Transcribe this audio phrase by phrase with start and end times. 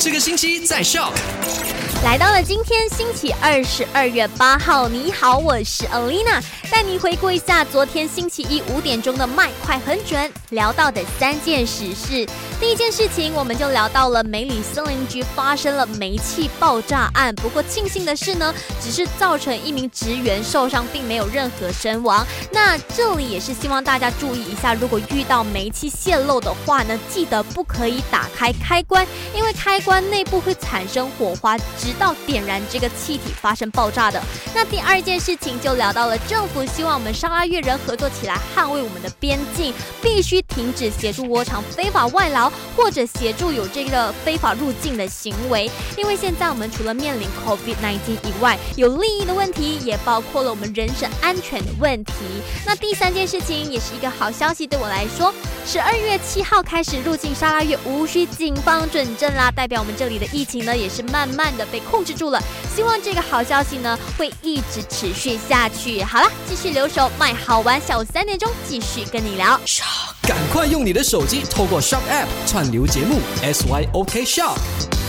[0.00, 1.12] 这个星期在 Shock。
[2.02, 12.26] 来到了今天星期二十二月八号，你好，我是 Alina，带你回顾一下昨天星期一五点钟的麦快很准聊到的三件实事。
[12.58, 22.26] 第一件事情，我们就聊到了梅里森林局发生了煤气爆炸案，不过庆幸的是呢，只是造成一名职员受伤，并没有任何身亡。
[22.50, 31.58] 那这里也是希望大家注意一下，如果遇到煤气泄漏的话呢，记得不可以打开开关，因为开关关内部会产生火花。
[31.76, 34.22] 直到点燃这个气体发生爆炸的。
[34.54, 45.68] 那第二件事情就聊到了政府希望我们沙拉越人合作起来捍卫我们的边境，必须停止协助窝藏非法外劳或者协助有这个非法入境的行为。
[45.96, 52.12] 因为现在我们除了面临 COVID-19 以外，有利益的问题，也包括了我们人身安全的问题。
[52.64, 55.34] 那第三件事情也是一个好消息，对我来说，
[55.66, 61.80] 十二月七号开始入境沙拉越无需警方准证啦，代表我们这里的疫情呢也是慢慢的被。
[61.90, 62.40] 控制住了，
[62.72, 66.00] 希望这个好消息呢会一直持续下去。
[66.04, 69.58] 好了，继续留守卖好玩，下午三点钟继续跟你聊。
[70.22, 74.99] 赶快用你的手机透过 Shop App 串流节目 SYOK Shop。